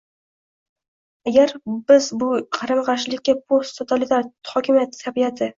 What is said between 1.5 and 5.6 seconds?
biz ushbu qarama-qarshilikka post totalitar hokimiyat tabiati